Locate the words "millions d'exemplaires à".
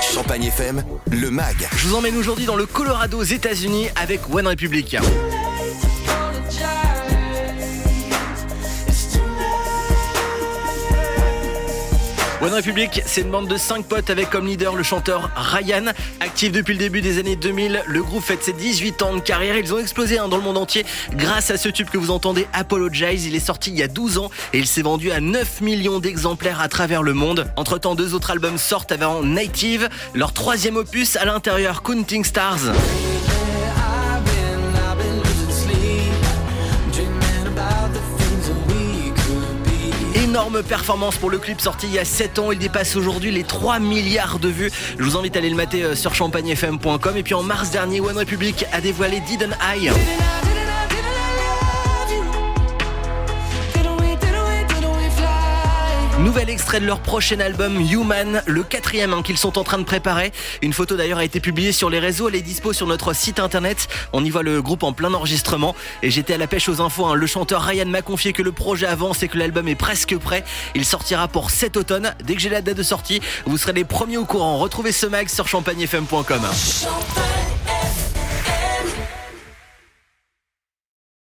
25.62-26.68